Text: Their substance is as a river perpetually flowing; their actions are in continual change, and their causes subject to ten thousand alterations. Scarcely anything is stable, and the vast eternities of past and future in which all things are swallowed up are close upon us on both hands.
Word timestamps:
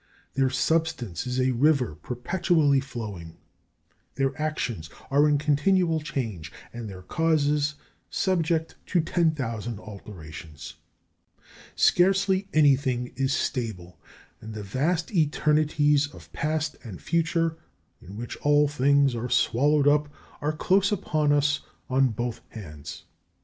Their 0.33 0.49
substance 0.49 1.27
is 1.27 1.39
as 1.39 1.45
a 1.47 1.51
river 1.51 1.93
perpetually 1.93 2.79
flowing; 2.79 3.37
their 4.15 4.35
actions 4.41 4.89
are 5.11 5.29
in 5.29 5.37
continual 5.37 5.99
change, 6.01 6.51
and 6.73 6.89
their 6.89 7.03
causes 7.03 7.75
subject 8.09 8.73
to 8.87 9.01
ten 9.01 9.29
thousand 9.35 9.79
alterations. 9.79 10.73
Scarcely 11.75 12.47
anything 12.51 13.11
is 13.15 13.31
stable, 13.31 13.99
and 14.41 14.55
the 14.55 14.63
vast 14.63 15.13
eternities 15.13 16.07
of 16.07 16.33
past 16.33 16.77
and 16.83 16.99
future 16.99 17.59
in 18.01 18.17
which 18.17 18.37
all 18.37 18.67
things 18.67 19.13
are 19.13 19.29
swallowed 19.29 19.87
up 19.87 20.09
are 20.41 20.51
close 20.51 20.91
upon 20.91 21.31
us 21.31 21.59
on 21.91 22.07
both 22.09 22.41
hands. 22.49 23.03